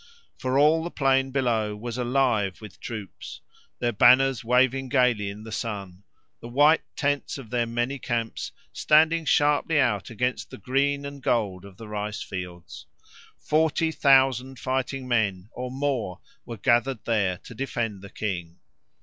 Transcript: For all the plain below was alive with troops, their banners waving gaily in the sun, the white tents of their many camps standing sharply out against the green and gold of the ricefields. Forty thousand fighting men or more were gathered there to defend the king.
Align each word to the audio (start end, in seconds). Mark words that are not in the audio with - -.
For 0.39 0.57
all 0.57 0.83
the 0.83 0.89
plain 0.89 1.29
below 1.29 1.75
was 1.75 1.95
alive 1.95 2.59
with 2.59 2.79
troops, 2.79 3.39
their 3.77 3.91
banners 3.91 4.43
waving 4.43 4.89
gaily 4.89 5.29
in 5.29 5.43
the 5.43 5.51
sun, 5.51 6.01
the 6.41 6.47
white 6.47 6.81
tents 6.95 7.37
of 7.37 7.51
their 7.51 7.67
many 7.67 7.99
camps 7.99 8.51
standing 8.73 9.25
sharply 9.25 9.79
out 9.79 10.09
against 10.09 10.49
the 10.49 10.57
green 10.57 11.05
and 11.05 11.21
gold 11.21 11.65
of 11.65 11.77
the 11.77 11.85
ricefields. 11.87 12.87
Forty 13.37 13.91
thousand 13.91 14.57
fighting 14.57 15.07
men 15.07 15.49
or 15.53 15.69
more 15.69 16.19
were 16.47 16.57
gathered 16.57 17.05
there 17.05 17.37
to 17.43 17.53
defend 17.53 18.01
the 18.01 18.09
king. 18.09 18.57